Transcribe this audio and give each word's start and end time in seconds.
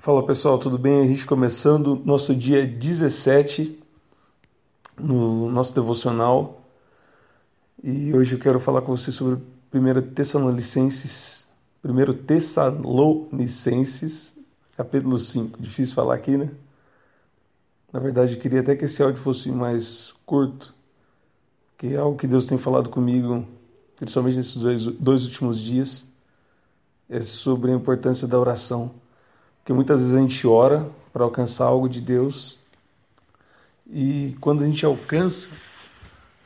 Fala 0.00 0.24
pessoal, 0.24 0.60
tudo 0.60 0.78
bem? 0.78 1.02
A 1.02 1.06
gente 1.08 1.26
começando 1.26 2.00
nosso 2.04 2.32
dia 2.32 2.64
17 2.64 3.82
no 4.96 5.50
nosso 5.50 5.74
devocional 5.74 6.64
e 7.82 8.14
hoje 8.14 8.36
eu 8.36 8.38
quero 8.38 8.60
falar 8.60 8.82
com 8.82 8.96
você 8.96 9.10
sobre 9.10 9.42
1 9.74 10.14
Tessalonicenses, 10.14 11.48
1 11.84 12.12
Tessalonicenses, 12.24 14.36
capítulo 14.76 15.18
5. 15.18 15.60
Difícil 15.60 15.96
falar 15.96 16.14
aqui, 16.14 16.36
né? 16.36 16.48
Na 17.92 17.98
verdade, 17.98 18.34
eu 18.34 18.40
queria 18.40 18.60
até 18.60 18.76
que 18.76 18.84
esse 18.84 19.02
áudio 19.02 19.20
fosse 19.20 19.50
mais 19.50 20.14
curto, 20.24 20.76
que 21.76 21.88
é 21.88 21.96
algo 21.96 22.16
que 22.16 22.28
Deus 22.28 22.46
tem 22.46 22.56
falado 22.56 22.88
comigo, 22.88 23.44
principalmente 23.96 24.36
nesses 24.36 24.62
dois, 24.62 24.86
dois 24.86 25.24
últimos 25.24 25.58
dias, 25.58 26.06
é 27.10 27.20
sobre 27.20 27.72
a 27.72 27.74
importância 27.74 28.28
da 28.28 28.38
oração 28.38 28.94
porque 29.68 29.74
muitas 29.74 30.00
vezes 30.00 30.14
a 30.14 30.20
gente 30.20 30.46
ora 30.46 30.90
para 31.12 31.24
alcançar 31.24 31.66
algo 31.66 31.90
de 31.90 32.00
Deus 32.00 32.58
e 33.86 34.34
quando 34.40 34.62
a 34.64 34.66
gente 34.66 34.86
alcança, 34.86 35.50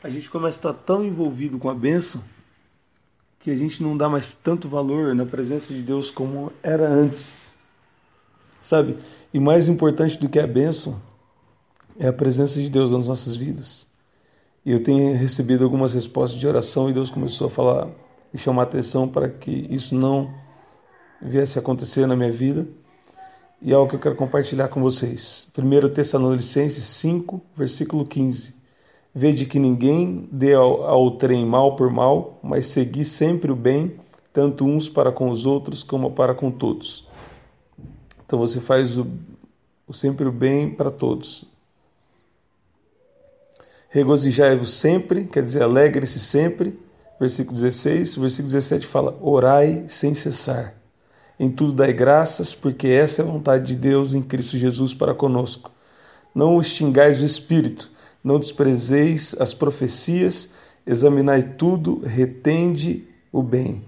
a 0.03 0.11
gente 0.11 0.29
começa 0.29 0.57
a 0.57 0.73
estar 0.73 0.73
tão 0.85 1.05
envolvido 1.05 1.57
com 1.57 1.71
a 1.71 1.75
bênção 1.75 2.21
que 3.39 3.49
a 3.49 3.57
gente 3.57 3.81
não 3.81 3.97
dá 3.97 4.09
mais 4.09 4.33
tanto 4.33 4.69
valor 4.69 5.15
na 5.15 5.25
presença 5.25 5.73
de 5.73 5.83
Deus 5.83 6.11
como 6.11 6.53
era 6.65 6.89
antes. 6.89 7.53
Sabe? 8.61 8.99
E 9.33 9.39
mais 9.39 9.69
importante 9.69 10.19
do 10.19 10.29
que 10.29 10.41
a 10.41 10.47
bênção 10.49 11.01
é 12.01 12.09
a 12.09 12.13
presença 12.13 12.61
de 12.61 12.69
Deus 12.69 12.91
nas 12.91 13.07
nossas 13.07 13.37
vidas. 13.37 13.87
E 14.67 14.73
eu 14.73 14.83
tenho 14.83 15.17
recebido 15.17 15.63
algumas 15.63 15.95
respostas 15.95 16.41
de 16.41 16.49
oração 16.49 16.91
e 16.91 16.93
Deus 16.93 17.09
começou 17.09 17.47
a 17.47 17.51
falar 17.51 17.89
e 18.35 18.39
chamar 18.39 18.65
atenção 18.65 19.07
para 19.07 19.29
que 19.29 19.69
isso 19.71 19.95
não 19.95 20.35
viesse 21.21 21.57
a 21.57 21.63
acontecer 21.63 22.05
na 22.09 22.17
minha 22.17 22.33
vida 22.33 22.82
e 23.63 23.73
é 23.73 23.75
algo 23.75 23.89
que 23.89 23.95
eu 23.95 24.01
quero 24.01 24.17
compartilhar 24.17 24.69
com 24.69 24.81
vocês. 24.81 25.47
1 25.57 25.95
Tessalonicenses 25.95 26.85
5, 26.85 27.41
versículo 27.57 28.05
15. 28.05 28.55
Vede 29.15 29.47
que 29.47 29.59
ninguém 29.59 30.29
dê 30.33 30.55
ao, 30.55 30.83
ao 30.85 31.13
trem 31.13 31.47
mal 31.47 31.77
por 31.77 31.91
mal, 31.91 32.41
mas 32.43 32.67
segui 32.67 33.05
sempre 33.05 33.53
o 33.53 33.57
bem, 33.57 33.97
tanto 34.33 34.65
uns 34.65 34.89
para 34.89 35.13
com 35.13 35.29
os 35.31 35.47
outros 35.47 35.85
como 35.85 36.11
para 36.11 36.35
com 36.35 36.51
todos. 36.51 37.07
Então 38.27 38.39
você 38.39 38.61
faz 38.61 38.99
o, 38.99 39.07
o 39.87 39.95
sempre 39.95 40.27
o 40.27 40.33
bem 40.33 40.71
para 40.71 40.91
todos. 40.91 41.45
Regozijai-vos 43.91 44.73
sempre, 44.73 45.25
quer 45.27 45.43
dizer, 45.43 45.63
alegre-se 45.63 46.19
sempre. 46.19 46.81
Versículo 47.21 47.55
16. 47.55 48.17
Versículo 48.17 48.49
17 48.49 48.87
fala: 48.87 49.17
Orai 49.21 49.85
sem 49.87 50.15
cessar. 50.15 50.82
Em 51.39 51.51
tudo 51.51 51.73
dai 51.73 51.93
graças, 51.93 52.55
porque 52.55 52.89
essa 52.89 53.23
é 53.23 53.25
a 53.25 53.29
vontade 53.29 53.67
de 53.67 53.75
Deus 53.75 54.15
em 54.15 54.23
Cristo 54.23 54.57
Jesus 54.59 54.95
para 54.95 55.15
conosco. 55.15 55.71
Não 56.35 56.61
extingais 56.61 57.21
o 57.21 57.25
espírito, 57.25 57.91
não 58.23 58.39
desprezeis 58.39 59.35
as 59.39 59.53
profecias, 59.53 60.49
examinai 60.87 61.43
tudo, 61.43 62.01
retende 62.05 63.05
o 63.33 63.43
bem. 63.43 63.83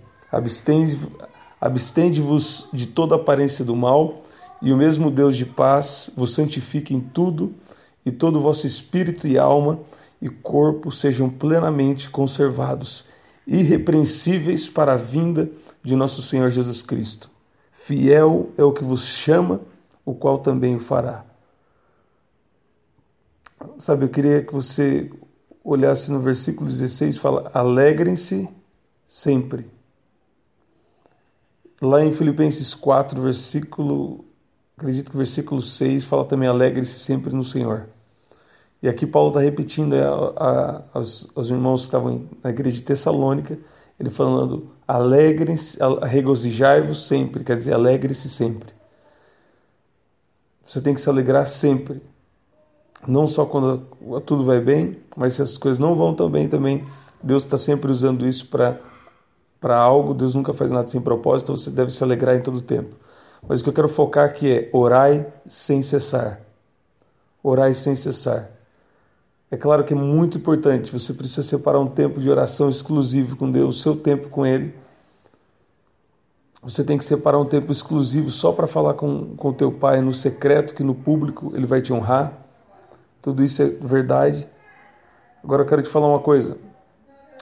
Abstende-vos 1.61 2.69
de 2.73 2.87
toda 2.87 3.15
aparência 3.15 3.65
do 3.65 3.77
mal, 3.77 4.23
e 4.61 4.73
o 4.73 4.77
mesmo 4.77 5.11
Deus 5.11 5.37
de 5.37 5.45
paz 5.45 6.11
vos 6.17 6.33
santifique 6.35 6.95
em 6.95 7.01
tudo, 7.01 7.55
e 8.05 8.11
todo 8.11 8.39
o 8.39 8.43
vosso 8.43 8.67
espírito 8.67 9.27
e 9.27 9.39
alma 9.39 9.79
e 10.21 10.29
corpo 10.29 10.91
sejam 10.91 11.29
plenamente 11.29 12.09
conservados, 12.09 13.05
irrepreensíveis 13.47 14.69
para 14.69 14.95
a 14.95 14.97
vinda 14.97 15.51
de 15.83 15.95
nosso 15.95 16.23
Senhor 16.23 16.51
Jesus 16.51 16.83
Cristo. 16.83 17.34
Fiel 17.85 18.51
é 18.57 18.65
o 18.65 18.73
que 18.73 18.83
vos 18.83 19.05
chama, 19.05 19.61
o 20.07 20.15
qual 20.15 20.39
também 20.39 20.75
o 20.75 20.81
fará. 20.81 21.23
Sabe, 23.77 24.07
eu 24.07 24.09
queria 24.09 24.43
que 24.43 24.55
você 24.55 25.13
olhasse 25.63 26.11
no 26.11 26.19
versículo 26.19 26.67
16, 26.67 27.19
fala: 27.19 27.51
alegrem-se 27.53 28.49
sempre. 29.07 29.71
Lá 31.79 32.03
em 32.03 32.15
Filipenses 32.15 32.75
4, 32.75 33.21
versículo, 33.21 34.25
acredito 34.79 35.11
que 35.11 35.17
versículo 35.19 35.61
6, 35.61 36.05
fala 36.05 36.25
também: 36.25 36.49
alegre-se 36.49 36.99
sempre 37.01 37.35
no 37.35 37.45
Senhor. 37.45 37.87
E 38.83 38.89
aqui 38.89 39.07
Paulo 39.07 39.29
está 39.29 39.41
repetindo 39.41 39.95
aos, 40.95 41.31
aos 41.35 41.51
irmãos 41.51 41.83
que 41.83 41.89
estavam 41.89 42.31
na 42.43 42.49
igreja 42.49 42.79
de 42.79 42.83
Tessalônica, 42.83 43.59
ele 43.99 44.11
falando: 44.11 44.71
alegrem-se, 44.87 45.79
regozijai-vos 46.03 47.07
sempre, 47.07 47.45
quer 47.45 47.57
dizer, 47.57 47.75
alegre-se 47.75 48.29
sempre. 48.29 48.73
Você 50.67 50.81
tem 50.81 50.95
que 50.95 51.01
se 51.01 51.09
alegrar 51.09 51.47
sempre. 51.47 52.03
Não 53.07 53.29
só 53.29 53.45
quando 53.45 53.87
tudo 54.25 54.45
vai 54.45 54.61
bem, 54.61 54.99
mas 55.15 55.35
se 55.35 55.43
as 55.43 55.59
coisas 55.59 55.79
não 55.79 55.95
vão 55.95 56.15
tão 56.15 56.31
bem 56.31 56.49
também, 56.49 56.87
Deus 57.23 57.45
está 57.45 57.59
sempre 57.59 57.91
usando 57.91 58.27
isso 58.27 58.49
para 58.49 58.81
para 59.65 59.79
algo, 59.79 60.13
Deus 60.13 60.35
nunca 60.35 60.53
faz 60.53 60.71
nada 60.71 60.87
sem 60.89 61.01
propósito, 61.01 61.57
você 61.57 61.71
deve 61.71 61.91
se 61.91 62.05
alegrar 62.05 62.37
em 62.37 62.43
todo 62.43 62.59
o 62.59 62.63
tempo. 62.63 62.95
Mas 63.49 63.61
o 63.61 63.63
que 63.63 63.71
eu 63.71 63.73
quero 63.73 63.89
focar 63.89 64.27
aqui 64.27 64.53
é 64.53 64.71
orai 64.75 65.27
sem 65.49 65.81
cessar. 65.81 66.43
Orai 67.43 67.73
sem 67.73 67.97
cessar. 67.97 68.51
É 69.55 69.57
claro 69.57 69.85
que 69.85 69.95
é 69.95 69.97
muito 69.97 70.37
importante, 70.37 70.91
você 70.91 71.15
precisa 71.15 71.45
separar 71.45 71.79
um 71.79 71.87
tempo 71.87 72.19
de 72.19 72.29
oração 72.29 72.69
exclusivo 72.69 73.37
com 73.37 73.49
Deus, 73.49 73.81
seu 73.81 73.95
tempo 73.95 74.29
com 74.29 74.45
Ele. 74.45 74.75
Você 76.61 76.83
tem 76.83 76.99
que 76.99 77.05
separar 77.05 77.39
um 77.39 77.45
tempo 77.45 77.71
exclusivo 77.71 78.33
só 78.33 78.51
para 78.51 78.67
falar 78.67 78.95
com 78.95 79.37
o 79.39 79.53
teu 79.53 79.71
pai 79.71 80.01
no 80.01 80.13
secreto, 80.13 80.75
que 80.75 80.83
no 80.83 80.93
público 80.93 81.53
ele 81.55 81.67
vai 81.67 81.81
te 81.81 81.93
honrar. 81.93 82.33
Tudo 83.23 83.45
isso 83.45 83.63
é 83.63 83.67
verdade. 83.67 84.49
Agora 85.45 85.63
eu 85.63 85.67
quero 85.67 85.85
te 85.85 85.89
falar 85.89 86.09
uma 86.09 86.19
coisa. 86.19 86.59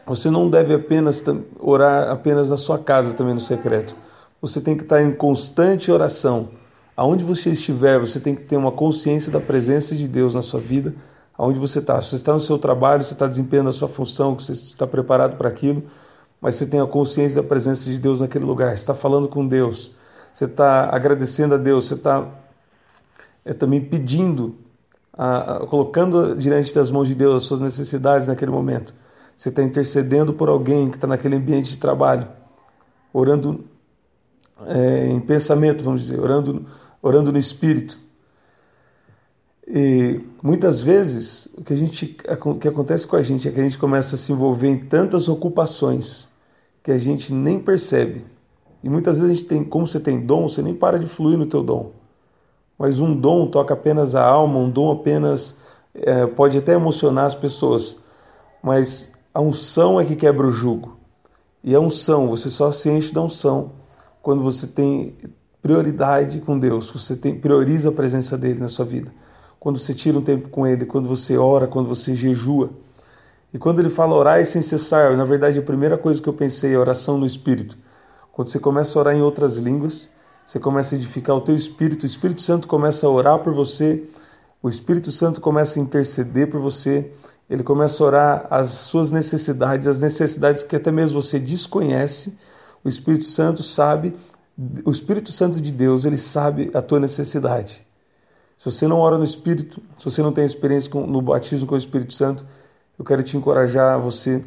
Você 0.06 0.28
não 0.28 0.50
deve 0.50 0.74
apenas 0.74 1.24
orar 1.58 2.10
apenas 2.10 2.50
na 2.50 2.58
sua 2.58 2.78
casa 2.78 3.14
também 3.14 3.32
no 3.32 3.40
secreto. 3.40 3.96
Você 4.42 4.60
tem 4.60 4.76
que 4.76 4.82
estar 4.82 5.02
em 5.02 5.14
constante 5.14 5.90
oração. 5.90 6.50
Aonde 6.94 7.24
você 7.24 7.52
estiver, 7.52 7.98
você 7.98 8.20
tem 8.20 8.34
que 8.34 8.42
ter 8.42 8.58
uma 8.58 8.70
consciência 8.70 9.32
da 9.32 9.40
presença 9.40 9.96
de 9.96 10.06
Deus 10.06 10.34
na 10.34 10.42
sua 10.42 10.60
vida 10.60 10.94
aonde 11.36 11.58
você 11.58 11.78
está. 11.78 12.00
Se 12.00 12.10
você 12.10 12.16
está 12.16 12.32
no 12.32 12.40
seu 12.40 12.58
trabalho, 12.58 13.02
você 13.02 13.12
está 13.12 13.26
desempenhando 13.26 13.70
a 13.70 13.72
sua 13.72 13.88
função, 13.88 14.34
você 14.34 14.52
está 14.52 14.86
preparado 14.86 15.36
para 15.36 15.48
aquilo, 15.48 15.82
mas 16.40 16.56
você 16.56 16.66
tem 16.66 16.80
a 16.80 16.86
consciência 16.86 17.42
da 17.42 17.48
presença 17.48 17.88
de 17.90 17.98
Deus 17.98 18.20
naquele 18.20 18.44
lugar. 18.44 18.70
Você 18.70 18.82
está 18.82 18.94
falando 18.94 19.28
com 19.28 19.46
Deus, 19.46 19.92
você 20.32 20.44
está 20.44 20.88
agradecendo 20.94 21.54
a 21.54 21.58
Deus, 21.58 21.86
você 21.86 21.94
está 21.94 22.26
é, 23.44 23.52
também 23.52 23.80
pedindo, 23.80 24.56
a, 25.12 25.56
a, 25.56 25.66
colocando 25.66 26.36
diante 26.36 26.74
das 26.74 26.90
mãos 26.90 27.08
de 27.08 27.14
Deus 27.14 27.42
as 27.42 27.48
suas 27.48 27.60
necessidades 27.60 28.28
naquele 28.28 28.50
momento. 28.50 28.94
Você 29.36 29.48
está 29.48 29.62
intercedendo 29.62 30.32
por 30.32 30.48
alguém 30.48 30.90
que 30.90 30.96
está 30.96 31.06
naquele 31.06 31.36
ambiente 31.36 31.70
de 31.70 31.78
trabalho, 31.78 32.28
orando 33.12 33.64
é, 34.66 35.08
em 35.08 35.20
pensamento, 35.20 35.82
vamos 35.82 36.02
dizer, 36.02 36.20
orando, 36.20 36.66
orando 37.00 37.32
no 37.32 37.38
Espírito. 37.38 37.98
E 39.66 40.20
muitas 40.42 40.80
vezes 40.82 41.48
o 41.56 41.62
que, 41.62 41.72
a 41.72 41.76
gente, 41.76 42.16
o 42.44 42.54
que 42.54 42.68
acontece 42.68 43.06
com 43.06 43.16
a 43.16 43.22
gente 43.22 43.48
é 43.48 43.52
que 43.52 43.60
a 43.60 43.62
gente 43.62 43.78
começa 43.78 44.16
a 44.16 44.18
se 44.18 44.32
envolver 44.32 44.68
em 44.68 44.78
tantas 44.78 45.28
ocupações 45.28 46.28
que 46.82 46.90
a 46.90 46.98
gente 46.98 47.32
nem 47.32 47.60
percebe. 47.60 48.24
E 48.82 48.90
muitas 48.90 49.20
vezes 49.20 49.30
a 49.30 49.34
gente 49.34 49.46
tem, 49.46 49.62
como 49.62 49.86
você 49.86 50.00
tem 50.00 50.20
dom, 50.20 50.48
você 50.48 50.60
nem 50.60 50.74
para 50.74 50.98
de 50.98 51.06
fluir 51.06 51.38
no 51.38 51.46
teu 51.46 51.62
dom. 51.62 51.92
Mas 52.76 52.98
um 52.98 53.14
dom 53.14 53.46
toca 53.46 53.74
apenas 53.74 54.16
a 54.16 54.24
alma, 54.24 54.58
um 54.58 54.68
dom 54.68 54.90
apenas 54.90 55.54
é, 55.94 56.26
pode 56.26 56.58
até 56.58 56.72
emocionar 56.72 57.26
as 57.26 57.34
pessoas, 57.34 57.96
mas 58.60 59.12
a 59.32 59.40
unção 59.40 60.00
é 60.00 60.04
que 60.04 60.16
quebra 60.16 60.46
o 60.46 60.50
jugo. 60.50 60.96
E 61.62 61.76
a 61.76 61.80
unção, 61.80 62.28
você 62.28 62.50
só 62.50 62.72
se 62.72 62.90
enche 62.90 63.14
da 63.14 63.22
unção 63.22 63.70
quando 64.20 64.42
você 64.42 64.66
tem 64.66 65.14
prioridade 65.60 66.40
com 66.40 66.58
Deus, 66.58 66.90
você 66.90 67.14
tem, 67.14 67.38
prioriza 67.38 67.90
a 67.90 67.92
presença 67.92 68.36
dele 68.36 68.58
na 68.58 68.68
sua 68.68 68.84
vida 68.84 69.12
quando 69.62 69.78
você 69.78 69.94
tira 69.94 70.18
um 70.18 70.22
tempo 70.22 70.48
com 70.48 70.66
Ele, 70.66 70.84
quando 70.84 71.06
você 71.06 71.38
ora, 71.38 71.68
quando 71.68 71.88
você 71.88 72.16
jejua. 72.16 72.70
E 73.54 73.58
quando 73.58 73.78
ele 73.78 73.90
fala 73.90 74.12
orar 74.12 74.44
sem 74.44 74.60
cessar, 74.60 75.16
na 75.16 75.24
verdade 75.24 75.56
a 75.56 75.62
primeira 75.62 75.96
coisa 75.96 76.20
que 76.20 76.28
eu 76.28 76.32
pensei 76.32 76.74
é 76.74 76.76
oração 76.76 77.16
no 77.16 77.24
Espírito. 77.24 77.78
Quando 78.32 78.48
você 78.48 78.58
começa 78.58 78.98
a 78.98 79.00
orar 79.00 79.14
em 79.14 79.22
outras 79.22 79.58
línguas, 79.58 80.10
você 80.44 80.58
começa 80.58 80.96
a 80.96 80.98
edificar 80.98 81.36
o 81.36 81.40
teu 81.40 81.54
Espírito, 81.54 82.02
o 82.02 82.06
Espírito 82.06 82.42
Santo 82.42 82.66
começa 82.66 83.06
a 83.06 83.10
orar 83.10 83.38
por 83.38 83.54
você, 83.54 84.02
o 84.60 84.68
Espírito 84.68 85.12
Santo 85.12 85.40
começa 85.40 85.78
a 85.78 85.82
interceder 85.82 86.50
por 86.50 86.60
você, 86.60 87.12
ele 87.48 87.62
começa 87.62 88.02
a 88.02 88.06
orar 88.08 88.46
as 88.50 88.70
suas 88.70 89.12
necessidades, 89.12 89.86
as 89.86 90.00
necessidades 90.00 90.64
que 90.64 90.74
até 90.74 90.90
mesmo 90.90 91.22
você 91.22 91.38
desconhece. 91.38 92.36
O 92.82 92.88
Espírito 92.88 93.22
Santo 93.22 93.62
sabe, 93.62 94.12
o 94.84 94.90
Espírito 94.90 95.30
Santo 95.30 95.60
de 95.60 95.70
Deus, 95.70 96.04
ele 96.04 96.18
sabe 96.18 96.68
a 96.74 96.82
tua 96.82 96.98
necessidade. 96.98 97.86
Se 98.62 98.70
você 98.70 98.86
não 98.86 99.00
ora 99.00 99.18
no 99.18 99.24
Espírito, 99.24 99.82
se 99.98 100.04
você 100.04 100.22
não 100.22 100.30
tem 100.30 100.44
experiência 100.44 100.88
com, 100.88 101.04
no 101.04 101.20
batismo 101.20 101.66
com 101.66 101.74
o 101.74 101.78
Espírito 101.78 102.14
Santo, 102.14 102.46
eu 102.96 103.04
quero 103.04 103.20
te 103.20 103.36
encorajar 103.36 104.00
você 104.00 104.44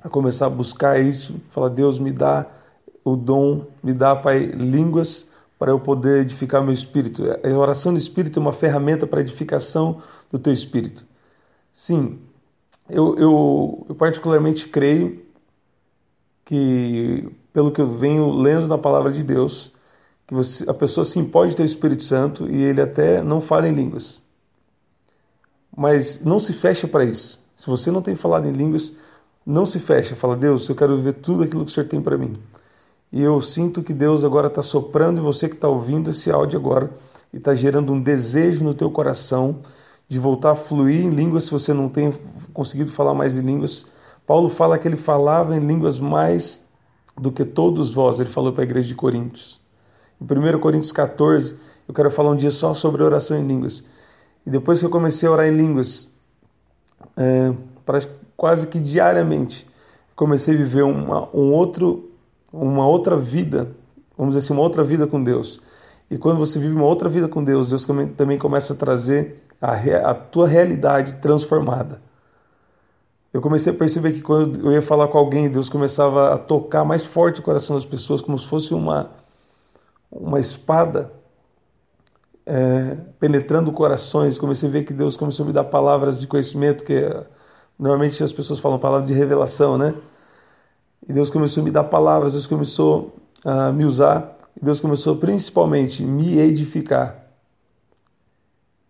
a 0.00 0.08
começar 0.08 0.46
a 0.46 0.48
buscar 0.48 1.00
isso. 1.00 1.34
Falar, 1.50 1.68
Deus, 1.70 1.98
me 1.98 2.12
dá 2.12 2.46
o 3.04 3.16
dom, 3.16 3.66
me 3.82 3.92
dá, 3.92 4.14
Pai, 4.14 4.38
línguas 4.38 5.26
para 5.58 5.72
eu 5.72 5.80
poder 5.80 6.20
edificar 6.20 6.62
meu 6.62 6.72
espírito. 6.72 7.24
A 7.42 7.48
oração 7.48 7.92
do 7.92 7.98
espírito 7.98 8.38
é 8.38 8.42
uma 8.42 8.52
ferramenta 8.52 9.08
para 9.08 9.22
edificação 9.22 10.00
do 10.30 10.38
teu 10.38 10.52
espírito. 10.52 11.04
Sim, 11.72 12.20
eu, 12.88 13.16
eu, 13.18 13.86
eu 13.88 13.94
particularmente 13.96 14.68
creio 14.68 15.20
que, 16.44 17.28
pelo 17.52 17.72
que 17.72 17.80
eu 17.80 17.88
venho 17.88 18.30
lendo 18.30 18.68
na 18.68 18.78
palavra 18.78 19.10
de 19.10 19.24
Deus, 19.24 19.72
que 20.28 20.34
você, 20.34 20.70
a 20.70 20.74
pessoa 20.74 21.06
sim 21.06 21.24
pode 21.24 21.56
ter 21.56 21.62
o 21.62 21.64
Espírito 21.64 22.02
Santo 22.02 22.46
e 22.50 22.62
ele 22.62 22.82
até 22.82 23.22
não 23.22 23.40
fala 23.40 23.66
em 23.66 23.72
línguas. 23.72 24.22
Mas 25.74 26.22
não 26.22 26.38
se 26.38 26.52
fecha 26.52 26.86
para 26.86 27.02
isso. 27.02 27.40
Se 27.56 27.66
você 27.66 27.90
não 27.90 28.02
tem 28.02 28.14
falado 28.14 28.46
em 28.46 28.52
línguas, 28.52 28.92
não 29.44 29.64
se 29.64 29.80
fecha. 29.80 30.14
Fala, 30.14 30.36
Deus, 30.36 30.68
eu 30.68 30.74
quero 30.76 30.96
viver 30.98 31.14
tudo 31.14 31.44
aquilo 31.44 31.64
que 31.64 31.70
o 31.70 31.74
Senhor 31.74 31.88
tem 31.88 32.02
para 32.02 32.18
mim. 32.18 32.38
E 33.10 33.22
eu 33.22 33.40
sinto 33.40 33.82
que 33.82 33.94
Deus 33.94 34.22
agora 34.22 34.48
está 34.48 34.60
soprando 34.60 35.18
em 35.18 35.22
você 35.22 35.48
que 35.48 35.54
está 35.54 35.66
ouvindo 35.66 36.10
esse 36.10 36.30
áudio 36.30 36.58
agora 36.58 36.90
e 37.32 37.38
está 37.38 37.54
gerando 37.54 37.90
um 37.90 38.00
desejo 38.00 38.62
no 38.62 38.74
teu 38.74 38.90
coração 38.90 39.60
de 40.06 40.18
voltar 40.18 40.52
a 40.52 40.56
fluir 40.56 41.06
em 41.06 41.10
línguas 41.10 41.44
se 41.44 41.50
você 41.50 41.72
não 41.72 41.88
tem 41.88 42.12
conseguido 42.52 42.92
falar 42.92 43.14
mais 43.14 43.38
em 43.38 43.42
línguas. 43.42 43.86
Paulo 44.26 44.50
fala 44.50 44.78
que 44.78 44.86
ele 44.86 44.98
falava 44.98 45.56
em 45.56 45.60
línguas 45.60 45.98
mais 45.98 46.62
do 47.16 47.32
que 47.32 47.46
todos 47.46 47.90
vós, 47.90 48.20
ele 48.20 48.28
falou 48.28 48.52
para 48.52 48.62
a 48.62 48.66
igreja 48.66 48.88
de 48.88 48.94
Coríntios. 48.94 49.58
Em 50.20 50.24
1 50.24 50.58
Coríntios 50.58 50.92
14, 50.92 51.56
eu 51.86 51.94
quero 51.94 52.10
falar 52.10 52.30
um 52.30 52.36
dia 52.36 52.50
só 52.50 52.74
sobre 52.74 53.02
oração 53.02 53.38
em 53.38 53.46
línguas. 53.46 53.84
E 54.46 54.50
depois 54.50 54.80
que 54.80 54.86
eu 54.86 54.90
comecei 54.90 55.28
a 55.28 55.32
orar 55.32 55.46
em 55.46 55.56
línguas, 55.56 56.10
é, 57.16 57.52
quase 58.36 58.66
que 58.66 58.80
diariamente, 58.80 59.66
comecei 60.16 60.54
a 60.54 60.58
viver 60.58 60.82
uma, 60.82 61.28
um 61.34 61.52
outro 61.52 62.08
uma 62.52 62.86
outra 62.86 63.16
vida, 63.16 63.70
vamos 64.16 64.34
dizer 64.34 64.44
assim, 64.44 64.52
uma 64.52 64.62
outra 64.62 64.82
vida 64.82 65.06
com 65.06 65.22
Deus. 65.22 65.60
E 66.10 66.16
quando 66.16 66.38
você 66.38 66.58
vive 66.58 66.74
uma 66.74 66.86
outra 66.86 67.08
vida 67.08 67.28
com 67.28 67.44
Deus, 67.44 67.68
Deus 67.68 67.86
também 68.16 68.38
começa 68.38 68.72
a 68.72 68.76
trazer 68.76 69.42
a, 69.60 69.72
a 70.10 70.14
tua 70.14 70.48
realidade 70.48 71.14
transformada. 71.14 72.00
Eu 73.32 73.42
comecei 73.42 73.72
a 73.72 73.76
perceber 73.76 74.12
que 74.12 74.22
quando 74.22 74.66
eu 74.66 74.72
ia 74.72 74.80
falar 74.80 75.08
com 75.08 75.18
alguém, 75.18 75.50
Deus 75.50 75.68
começava 75.68 76.32
a 76.32 76.38
tocar 76.38 76.84
mais 76.84 77.04
forte 77.04 77.40
o 77.40 77.42
coração 77.42 77.76
das 77.76 77.84
pessoas, 77.84 78.22
como 78.22 78.38
se 78.38 78.46
fosse 78.46 78.72
uma, 78.72 79.10
uma 80.10 80.40
espada 80.40 81.12
é, 82.46 82.96
penetrando 83.20 83.70
corações. 83.72 84.38
Comecei 84.38 84.68
a 84.68 84.72
ver 84.72 84.84
que 84.84 84.92
Deus 84.92 85.16
começou 85.16 85.44
a 85.44 85.46
me 85.46 85.52
dar 85.52 85.64
palavras 85.64 86.18
de 86.18 86.26
conhecimento, 86.26 86.84
que 86.84 86.94
normalmente 87.78 88.22
as 88.24 88.32
pessoas 88.32 88.58
falam 88.58 88.78
palavras 88.78 89.06
de 89.06 89.14
revelação, 89.14 89.76
né? 89.76 89.94
E 91.08 91.12
Deus 91.12 91.30
começou 91.30 91.60
a 91.60 91.64
me 91.64 91.70
dar 91.70 91.84
palavras, 91.84 92.32
Deus 92.32 92.46
começou 92.46 93.14
a 93.44 93.70
me 93.70 93.84
usar, 93.84 94.36
e 94.60 94.64
Deus 94.64 94.80
começou 94.80 95.16
principalmente 95.16 96.02
a 96.02 96.06
me 96.06 96.38
edificar. 96.38 97.24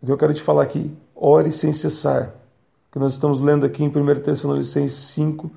O 0.00 0.06
que 0.06 0.12
eu 0.12 0.16
quero 0.16 0.32
te 0.32 0.42
falar 0.42 0.62
aqui, 0.62 0.96
ore 1.14 1.52
sem 1.52 1.72
cessar. 1.72 2.34
Que 2.90 2.98
nós 2.98 3.12
estamos 3.12 3.40
lendo 3.40 3.66
aqui 3.66 3.84
em 3.84 3.88
1 3.88 4.20
Tessalonicenses 4.22 4.96
5, 4.96 5.50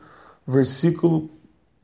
versículo 0.46 1.30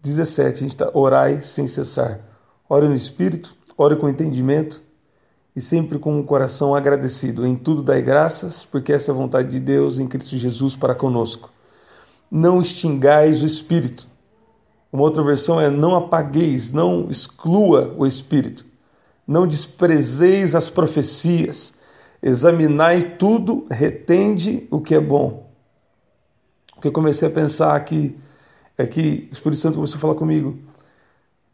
17. 0.02 0.56
A 0.56 0.60
gente 0.60 0.70
está 0.70 0.92
orai 0.94 1.42
sem 1.42 1.68
cessar. 1.68 2.20
Ore 2.68 2.88
no 2.88 2.96
Espírito, 2.96 3.56
ore 3.78 3.96
com 3.96 4.10
entendimento 4.10 4.82
e 5.56 5.62
sempre 5.62 6.00
com 6.00 6.18
um 6.18 6.24
coração 6.24 6.74
agradecido. 6.76 7.46
Em 7.46 7.56
tudo 7.56 7.84
dai 7.84 8.02
graças, 8.02 8.66
porque 8.66 8.92
essa 8.92 9.12
é 9.12 9.14
a 9.14 9.18
vontade 9.18 9.50
de 9.50 9.60
Deus 9.60 10.00
em 10.00 10.08
Cristo 10.08 10.38
Jesus 10.38 10.76
para 10.76 10.96
conosco. 10.96 11.50
Não 12.30 12.62
extingais 12.62 13.42
o 13.44 13.46
Espírito. 13.46 14.08
Uma 14.92 15.04
outra 15.04 15.24
versão 15.24 15.60
é: 15.60 15.70
não 15.70 15.96
apagueis, 15.96 16.72
não 16.72 17.10
exclua 17.10 17.94
o 17.98 18.06
Espírito, 18.06 18.66
não 19.26 19.48
desprezeis 19.48 20.56
as 20.56 20.70
profecias, 20.70 21.74
examinai 22.22 23.16
tudo, 23.18 23.66
retende 23.70 24.68
o 24.72 24.82
que 24.82 24.96
é 24.96 25.00
bom. 25.00 25.50
O 26.76 26.82
que 26.82 26.88
eu 26.88 26.92
comecei 26.92 27.28
a 27.28 27.32
pensar 27.32 27.76
aqui 27.76 28.16
é 28.78 28.86
que 28.86 29.28
o 29.32 29.34
Espírito 29.34 29.60
Santo 29.60 29.76
começou 29.76 29.98
a 29.98 30.02
falar 30.02 30.16
comigo. 30.16 30.58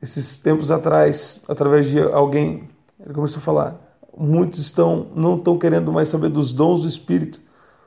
Esses 0.03 0.37
tempos 0.37 0.69
atrás, 0.69 1.39
através 1.47 1.85
de 1.85 1.97
alguém, 1.97 2.67
ele 2.99 3.13
começou 3.13 3.37
a 3.37 3.41
falar: 3.41 3.99
muitos 4.17 4.59
estão 4.59 5.07
não 5.15 5.37
estão 5.37 5.57
querendo 5.57 5.93
mais 5.93 6.09
saber 6.09 6.27
dos 6.27 6.51
dons 6.51 6.81
do 6.81 6.89
Espírito. 6.89 7.39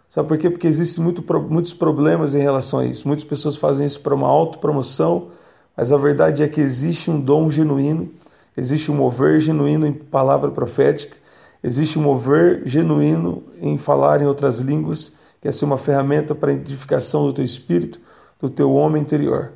Sabe 0.08 0.26
por 0.26 0.38
quê? 0.38 0.48
Porque 0.48 0.66
existem 0.66 1.04
muito, 1.04 1.22
muitos 1.42 1.74
problemas 1.74 2.34
em 2.34 2.40
relação 2.40 2.78
a 2.78 2.86
isso. 2.86 3.06
Muitas 3.06 3.26
pessoas 3.26 3.58
fazem 3.58 3.84
isso 3.84 4.00
para 4.00 4.14
uma 4.14 4.28
autopromoção, 4.28 5.28
mas 5.76 5.92
a 5.92 5.98
verdade 5.98 6.42
é 6.42 6.48
que 6.48 6.58
existe 6.58 7.10
um 7.10 7.20
dom 7.20 7.50
genuíno, 7.50 8.10
existe 8.56 8.90
um 8.90 8.94
mover 8.94 9.38
genuíno 9.38 9.86
em 9.86 9.92
palavra 9.92 10.50
profética, 10.50 11.18
existe 11.62 11.98
um 11.98 12.02
mover 12.02 12.62
genuíno 12.64 13.42
em 13.60 13.76
falar 13.76 14.22
em 14.22 14.26
outras 14.26 14.60
línguas, 14.60 15.12
que 15.38 15.48
é 15.48 15.52
ser 15.52 15.66
uma 15.66 15.76
ferramenta 15.76 16.34
para 16.34 16.50
a 16.50 16.54
edificação 16.54 17.26
do 17.26 17.34
teu 17.34 17.44
espírito, 17.44 18.00
do 18.40 18.48
teu 18.48 18.72
homem 18.72 19.02
interior. 19.02 19.52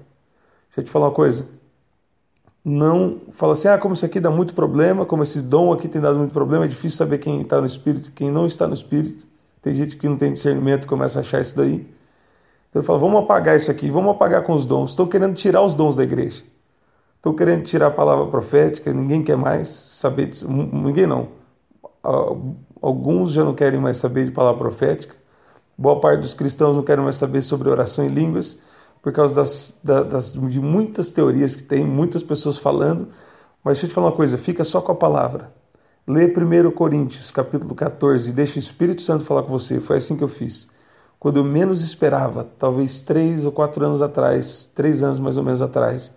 Deixa 0.68 0.80
eu 0.80 0.84
te 0.84 0.90
falar 0.90 1.06
uma 1.06 1.14
coisa. 1.14 1.58
Não 2.64 3.20
fala 3.32 3.54
assim, 3.54 3.68
ah, 3.68 3.78
como 3.78 3.94
isso 3.94 4.04
aqui 4.04 4.20
dá 4.20 4.30
muito 4.30 4.54
problema, 4.54 5.06
como 5.06 5.22
esse 5.22 5.40
dom 5.40 5.72
aqui 5.72 5.88
tem 5.88 6.00
dado 6.00 6.18
muito 6.18 6.32
problema, 6.32 6.66
é 6.66 6.68
difícil 6.68 6.98
saber 6.98 7.18
quem 7.18 7.40
está 7.40 7.58
no 7.58 7.66
espírito 7.66 8.12
quem 8.12 8.30
não 8.30 8.46
está 8.46 8.66
no 8.66 8.74
espírito. 8.74 9.26
Tem 9.62 9.74
gente 9.74 9.96
que 9.96 10.08
não 10.08 10.16
tem 10.16 10.32
discernimento 10.32 10.86
começa 10.86 11.18
a 11.18 11.20
achar 11.20 11.40
isso 11.40 11.56
daí. 11.56 11.86
Então 12.68 12.80
ele 12.80 12.86
fala: 12.86 12.98
vamos 12.98 13.22
apagar 13.22 13.56
isso 13.56 13.70
aqui, 13.70 13.90
vamos 13.90 14.12
apagar 14.12 14.42
com 14.44 14.54
os 14.54 14.64
dons. 14.64 14.90
Estão 14.90 15.06
querendo 15.06 15.34
tirar 15.34 15.62
os 15.62 15.74
dons 15.74 15.96
da 15.96 16.02
igreja. 16.02 16.42
Estão 17.16 17.34
querendo 17.34 17.64
tirar 17.64 17.88
a 17.88 17.90
palavra 17.90 18.26
profética, 18.26 18.92
ninguém 18.92 19.22
quer 19.22 19.36
mais 19.36 19.68
saber 19.68 20.26
disso. 20.26 20.50
Ninguém 20.50 21.06
não. 21.06 21.28
Alguns 22.80 23.32
já 23.32 23.44
não 23.44 23.54
querem 23.54 23.78
mais 23.78 23.98
saber 23.98 24.24
de 24.24 24.30
palavra 24.30 24.58
profética. 24.58 25.14
Boa 25.76 26.00
parte 26.00 26.20
dos 26.20 26.32
cristãos 26.32 26.76
não 26.76 26.82
querem 26.82 27.04
mais 27.04 27.16
saber 27.16 27.42
sobre 27.42 27.68
oração 27.68 28.04
em 28.04 28.08
línguas, 28.08 28.58
por 29.02 29.12
causa 29.12 29.34
das, 29.34 29.78
das, 29.82 30.32
de 30.32 30.60
muitas 30.60 31.12
teorias 31.12 31.56
que 31.56 31.62
tem, 31.62 31.84
muitas 31.84 32.22
pessoas 32.22 32.58
falando. 32.58 33.08
Mas 33.64 33.78
deixa 33.78 33.86
eu 33.86 33.90
te 33.90 33.94
falar 33.94 34.08
uma 34.08 34.16
coisa: 34.16 34.38
fica 34.38 34.64
só 34.64 34.80
com 34.80 34.92
a 34.92 34.94
palavra. 34.94 35.52
Lê 36.06 36.26
1 36.26 36.70
Coríntios, 36.72 37.30
capítulo 37.30 37.74
14, 37.74 38.30
e 38.30 38.32
deixa 38.32 38.56
o 38.56 38.58
Espírito 38.58 39.02
Santo 39.02 39.24
falar 39.24 39.42
com 39.42 39.50
você. 39.50 39.80
Foi 39.80 39.96
assim 39.96 40.16
que 40.16 40.24
eu 40.24 40.28
fiz 40.28 40.68
quando 41.20 41.36
eu 41.36 41.44
menos 41.44 41.84
esperava, 41.84 42.48
talvez 42.58 43.02
três 43.02 43.44
ou 43.44 43.52
quatro 43.52 43.84
anos 43.84 44.00
atrás, 44.00 44.70
três 44.74 45.02
anos 45.02 45.20
mais 45.20 45.36
ou 45.36 45.44
menos 45.44 45.60
atrás, 45.60 46.14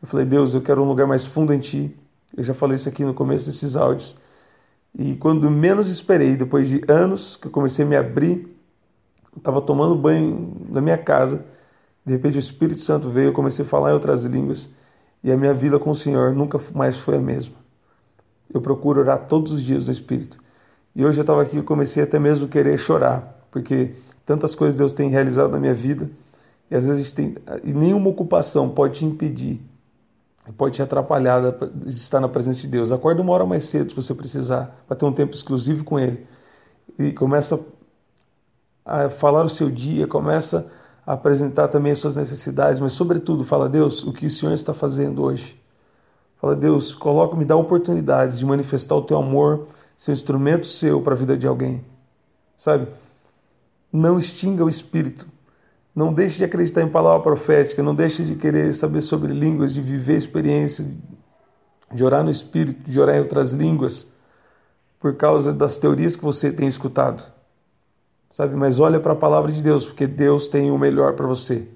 eu 0.00 0.06
falei, 0.06 0.24
Deus, 0.24 0.54
eu 0.54 0.62
quero 0.62 0.80
um 0.80 0.86
lugar 0.86 1.08
mais 1.08 1.24
fundo 1.24 1.52
em 1.52 1.58
Ti. 1.58 1.92
Eu 2.36 2.44
já 2.44 2.54
falei 2.54 2.76
isso 2.76 2.88
aqui 2.88 3.04
no 3.04 3.12
começo 3.12 3.46
desses 3.46 3.74
áudios. 3.74 4.14
E 4.96 5.16
quando 5.16 5.50
menos 5.50 5.90
esperei, 5.90 6.36
depois 6.36 6.68
de 6.68 6.80
anos 6.86 7.36
que 7.36 7.48
eu 7.48 7.50
comecei 7.50 7.84
a 7.84 7.88
me 7.88 7.96
abrir, 7.96 8.56
estava 9.36 9.60
tomando 9.60 9.96
banho 9.96 10.56
na 10.68 10.80
minha 10.80 10.98
casa, 10.98 11.44
de 12.04 12.12
repente 12.12 12.36
o 12.36 12.38
Espírito 12.38 12.82
Santo 12.82 13.08
veio, 13.08 13.28
eu 13.28 13.32
comecei 13.32 13.64
a 13.64 13.68
falar 13.68 13.90
em 13.90 13.94
outras 13.94 14.24
línguas, 14.24 14.70
e 15.22 15.32
a 15.32 15.36
minha 15.36 15.54
vida 15.54 15.78
com 15.78 15.90
o 15.90 15.94
Senhor 15.94 16.34
nunca 16.34 16.60
mais 16.74 16.98
foi 16.98 17.16
a 17.16 17.20
mesma. 17.20 17.54
Eu 18.52 18.60
procuro 18.60 19.00
orar 19.00 19.26
todos 19.26 19.52
os 19.52 19.62
dias 19.62 19.86
no 19.86 19.92
Espírito. 19.92 20.38
E 20.94 21.04
hoje 21.04 21.18
eu 21.18 21.22
estava 21.22 21.42
aqui 21.42 21.58
e 21.58 21.62
comecei 21.62 22.02
até 22.02 22.18
mesmo 22.18 22.46
a 22.46 22.48
querer 22.48 22.78
chorar, 22.78 23.46
porque 23.50 23.94
tantas 24.26 24.54
coisas 24.54 24.78
Deus 24.78 24.92
tem 24.92 25.08
realizado 25.08 25.50
na 25.50 25.58
minha 25.58 25.74
vida, 25.74 26.10
e 26.70 26.76
às 26.76 26.86
vezes 26.86 27.00
a 27.00 27.02
gente 27.02 27.14
tem, 27.14 27.34
e 27.62 27.72
nenhuma 27.72 28.10
ocupação 28.10 28.68
pode 28.68 29.00
te 29.00 29.04
impedir, 29.04 29.60
pode 30.56 30.74
te 30.74 30.82
atrapalhar 30.82 31.40
de 31.74 31.96
estar 31.96 32.20
na 32.20 32.28
presença 32.28 32.60
de 32.60 32.68
Deus. 32.68 32.92
Acorda 32.92 33.22
uma 33.22 33.32
hora 33.32 33.46
mais 33.46 33.64
cedo 33.64 33.90
se 33.90 33.96
você 33.96 34.14
precisar, 34.14 34.84
para 34.86 34.96
ter 34.96 35.04
um 35.04 35.12
tempo 35.12 35.34
exclusivo 35.34 35.84
com 35.84 35.98
Ele. 35.98 36.26
E 36.98 37.12
começa 37.12 37.58
a 38.84 39.08
falar 39.08 39.44
o 39.44 39.48
seu 39.48 39.70
dia, 39.70 40.06
começa 40.06 40.58
a 40.58 40.83
apresentar 41.06 41.68
também 41.68 41.92
as 41.92 41.98
suas 41.98 42.16
necessidades, 42.16 42.80
mas 42.80 42.92
sobretudo 42.92 43.44
fala, 43.44 43.68
Deus, 43.68 44.02
o 44.04 44.12
que 44.12 44.26
o 44.26 44.30
Senhor 44.30 44.52
está 44.52 44.72
fazendo 44.72 45.22
hoje? 45.22 45.60
Fala, 46.40 46.56
Deus, 46.56 46.94
coloca, 46.94 47.36
me 47.36 47.44
dá 47.44 47.56
oportunidades 47.56 48.38
de 48.38 48.46
manifestar 48.46 48.94
o 48.94 49.02
teu 49.02 49.18
amor, 49.18 49.68
ser 49.96 50.10
um 50.10 50.14
instrumento 50.14 50.66
seu 50.66 51.00
para 51.00 51.14
a 51.14 51.16
vida 51.16 51.36
de 51.36 51.46
alguém. 51.46 51.84
Sabe? 52.56 52.88
Não 53.92 54.18
extinga 54.18 54.64
o 54.64 54.68
espírito. 54.68 55.26
Não 55.94 56.12
deixe 56.12 56.38
de 56.38 56.44
acreditar 56.44 56.82
em 56.82 56.88
palavra 56.88 57.22
profética, 57.22 57.82
não 57.82 57.94
deixe 57.94 58.24
de 58.24 58.34
querer 58.34 58.74
saber 58.74 59.00
sobre 59.00 59.32
línguas, 59.32 59.72
de 59.72 59.80
viver 59.80 60.16
experiência, 60.16 60.84
de 61.92 62.04
orar 62.04 62.24
no 62.24 62.30
espírito, 62.30 62.90
de 62.90 63.00
orar 63.00 63.16
em 63.16 63.20
outras 63.20 63.52
línguas, 63.52 64.04
por 64.98 65.14
causa 65.14 65.52
das 65.52 65.78
teorias 65.78 66.16
que 66.16 66.24
você 66.24 66.50
tem 66.50 66.66
escutado. 66.66 67.24
Sabe, 68.34 68.56
mas 68.56 68.80
olha 68.80 68.98
para 68.98 69.12
a 69.12 69.16
palavra 69.16 69.52
de 69.52 69.62
Deus, 69.62 69.86
porque 69.86 70.08
Deus 70.08 70.48
tem 70.48 70.68
o 70.68 70.76
melhor 70.76 71.14
para 71.14 71.24
você. 71.24 71.68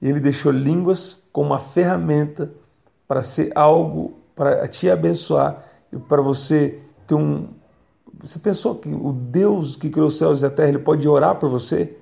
Ele 0.00 0.20
deixou 0.20 0.52
línguas 0.52 1.20
como 1.32 1.48
uma 1.48 1.58
ferramenta 1.58 2.52
para 3.08 3.24
ser 3.24 3.50
algo 3.56 4.16
para 4.36 4.68
te 4.68 4.88
abençoar 4.88 5.64
e 5.92 5.98
para 5.98 6.22
você 6.22 6.80
ter 7.08 7.16
um, 7.16 7.48
você 8.20 8.38
pensou 8.38 8.76
que 8.76 8.88
o 8.88 9.12
Deus 9.12 9.74
que 9.74 9.90
criou 9.90 10.06
os 10.06 10.16
céus 10.16 10.42
e 10.42 10.46
a 10.46 10.50
terra, 10.50 10.68
ele 10.68 10.78
pode 10.78 11.08
orar 11.08 11.34
por 11.40 11.50
você? 11.50 11.96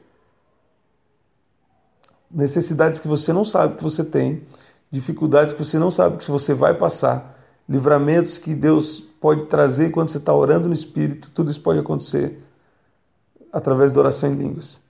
Necessidades 2.30 3.00
que 3.00 3.08
você 3.08 3.32
não 3.32 3.44
sabe 3.44 3.78
que 3.78 3.82
você 3.82 4.04
tem, 4.04 4.42
dificuldades 4.90 5.54
que 5.54 5.64
você 5.64 5.78
não 5.78 5.90
sabe 5.90 6.18
que 6.18 6.30
você 6.30 6.52
vai 6.52 6.74
passar, 6.74 7.42
livramentos 7.66 8.36
que 8.36 8.54
Deus 8.54 9.00
pode 9.00 9.46
trazer 9.46 9.90
quando 9.92 10.10
você 10.10 10.18
está 10.18 10.34
orando 10.34 10.68
no 10.68 10.74
Espírito, 10.74 11.30
tudo 11.30 11.50
isso 11.50 11.62
pode 11.62 11.78
acontecer 11.78 12.43
através 13.54 13.92
da 13.92 14.00
oração 14.00 14.32
em 14.32 14.34
línguas. 14.34 14.82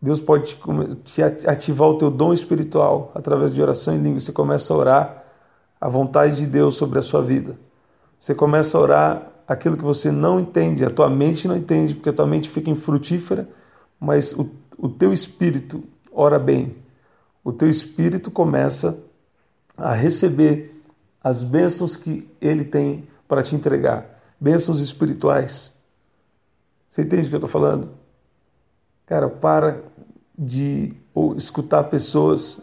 Deus 0.00 0.20
pode 0.20 0.56
te, 1.04 1.20
ativar 1.22 1.88
o 1.88 1.98
teu 1.98 2.08
dom 2.08 2.32
espiritual 2.32 3.10
através 3.12 3.52
de 3.52 3.60
oração 3.60 3.94
em 3.94 4.00
línguas. 4.00 4.22
Você 4.22 4.32
começa 4.32 4.72
a 4.72 4.76
orar 4.76 5.24
a 5.80 5.88
vontade 5.88 6.36
de 6.36 6.46
Deus 6.46 6.76
sobre 6.76 7.00
a 7.00 7.02
sua 7.02 7.20
vida. 7.22 7.58
Você 8.20 8.36
começa 8.36 8.78
a 8.78 8.80
orar 8.80 9.32
aquilo 9.48 9.76
que 9.76 9.82
você 9.82 10.12
não 10.12 10.38
entende, 10.38 10.84
a 10.84 10.90
tua 10.90 11.10
mente 11.10 11.48
não 11.48 11.56
entende, 11.56 11.94
porque 11.94 12.10
a 12.10 12.12
tua 12.12 12.26
mente 12.26 12.48
fica 12.48 12.70
infrutífera, 12.70 13.48
mas 13.98 14.32
o, 14.32 14.48
o 14.78 14.88
teu 14.88 15.12
espírito 15.12 15.82
ora 16.12 16.38
bem. 16.38 16.76
O 17.42 17.52
teu 17.52 17.68
espírito 17.68 18.30
começa 18.30 18.96
a 19.76 19.92
receber 19.92 20.82
as 21.22 21.42
bênçãos 21.42 21.96
que 21.96 22.28
ele 22.40 22.64
tem 22.64 23.08
para 23.26 23.42
te 23.42 23.56
entregar, 23.56 24.20
bênçãos 24.40 24.80
espirituais. 24.80 25.73
Você 26.94 27.02
entende 27.02 27.26
o 27.26 27.28
que 27.28 27.34
eu 27.34 27.38
estou 27.38 27.50
falando? 27.50 27.90
Cara, 29.04 29.28
para 29.28 29.82
de 30.38 30.94
escutar 31.36 31.82
pessoas 31.82 32.60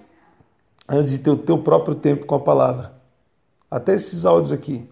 antes 0.87 1.09
de 1.09 1.19
ter 1.19 1.31
o 1.31 1.35
teu 1.35 1.57
próprio 1.57 1.95
tempo 1.95 2.25
com 2.25 2.35
a 2.35 2.39
palavra. 2.39 2.93
Até 3.69 3.93
esses 3.93 4.25
áudios 4.25 4.53
aqui. 4.53 4.89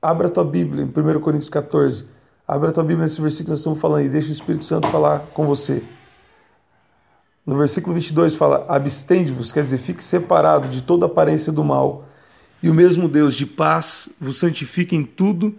Abra 0.00 0.28
a 0.28 0.30
tua 0.30 0.46
Bíblia 0.46 0.82
em 0.82 0.86
1 0.86 1.20
Coríntios 1.20 1.50
14. 1.50 2.06
Abra 2.48 2.70
a 2.70 2.72
tua 2.72 2.82
Bíblia 2.82 3.04
nesse 3.04 3.20
versículo 3.20 3.48
que 3.48 3.50
nós 3.50 3.58
estamos 3.58 3.80
falando 3.82 4.06
e 4.06 4.08
deixa 4.08 4.30
o 4.30 4.32
Espírito 4.32 4.64
Santo 4.64 4.88
falar 4.88 5.18
com 5.34 5.44
você. 5.44 5.82
No 7.44 7.58
versículo 7.58 7.92
22 7.92 8.34
fala: 8.34 8.64
Abstende-vos, 8.66 9.52
quer 9.52 9.60
dizer, 9.60 9.76
fique 9.76 10.02
separado 10.02 10.68
de 10.68 10.82
toda 10.82 11.04
aparência 11.04 11.52
do 11.52 11.62
mal 11.62 12.06
e 12.62 12.70
o 12.70 12.74
mesmo 12.74 13.10
Deus 13.10 13.34
de 13.34 13.44
paz 13.44 14.08
vos 14.18 14.38
santifique 14.38 14.96
em 14.96 15.04
tudo, 15.04 15.54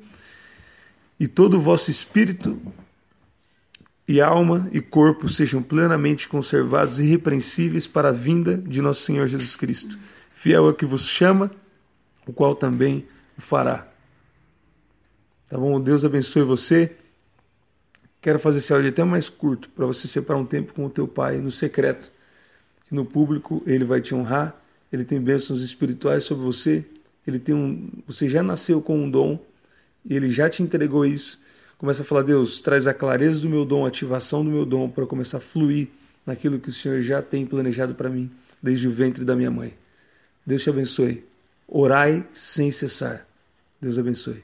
e 1.19 1.27
todo 1.27 1.57
o 1.57 1.61
vosso 1.61 1.89
espírito 1.89 2.59
e 4.07 4.21
alma 4.21 4.69
e 4.71 4.79
corpo 4.79 5.27
sejam 5.27 5.61
plenamente 5.61 6.29
conservados 6.29 6.99
irrepreensíveis 6.99 7.87
para 7.87 8.09
a 8.09 8.11
vinda 8.11 8.57
de 8.57 8.81
nosso 8.81 9.01
Senhor 9.01 9.27
Jesus 9.27 9.55
Cristo. 9.55 9.97
Fiel 10.35 10.69
é 10.69 10.73
que 10.73 10.85
vos 10.85 11.07
chama, 11.07 11.51
o 12.25 12.31
qual 12.31 12.55
também 12.55 13.05
o 13.37 13.41
fará. 13.41 13.87
Tá 15.49 15.57
bom? 15.57 15.79
Deus 15.81 16.05
abençoe 16.05 16.43
você. 16.43 16.95
Quero 18.21 18.39
fazer 18.39 18.59
esse 18.59 18.73
áudio 18.73 18.89
até 18.89 19.03
mais 19.03 19.29
curto, 19.29 19.69
para 19.69 19.85
você 19.85 20.07
separar 20.07 20.39
um 20.39 20.45
tempo 20.45 20.73
com 20.73 20.85
o 20.85 20.89
teu 20.89 21.07
pai 21.07 21.37
no 21.37 21.51
secreto. 21.51 22.11
No 22.89 23.05
público, 23.05 23.61
ele 23.65 23.83
vai 23.83 24.01
te 24.01 24.15
honrar 24.15 24.55
ele 24.91 25.03
tem 25.03 25.19
bênçãos 25.19 25.61
espirituais 25.61 26.23
sobre 26.23 26.45
você, 26.45 26.85
ele 27.25 27.39
tem 27.39 27.53
um, 27.53 27.89
você 28.05 28.29
já 28.29 28.41
nasceu 28.41 28.81
com 28.81 28.97
um 28.97 29.09
dom, 29.09 29.39
e 30.07 30.15
ele 30.15 30.31
já 30.31 30.49
te 30.49 30.63
entregou 30.63 31.05
isso. 31.05 31.39
Começa 31.77 32.01
a 32.01 32.05
falar, 32.05 32.23
Deus, 32.23 32.61
traz 32.61 32.87
a 32.87 32.93
clareza 32.93 33.41
do 33.41 33.49
meu 33.49 33.63
dom, 33.63 33.85
a 33.85 33.89
ativação 33.89 34.43
do 34.43 34.49
meu 34.49 34.65
dom 34.65 34.89
para 34.89 35.05
começar 35.05 35.37
a 35.37 35.41
fluir 35.41 35.89
naquilo 36.25 36.59
que 36.59 36.69
o 36.69 36.73
Senhor 36.73 37.01
já 37.01 37.21
tem 37.21 37.45
planejado 37.45 37.93
para 37.93 38.09
mim 38.09 38.31
desde 38.61 38.87
o 38.87 38.91
ventre 38.91 39.23
da 39.23 39.35
minha 39.35 39.51
mãe. 39.51 39.73
Deus 40.45 40.63
te 40.63 40.69
abençoe. 40.69 41.23
Orai 41.67 42.25
sem 42.33 42.71
cessar. 42.71 43.27
Deus 43.81 43.99
abençoe. 43.99 44.43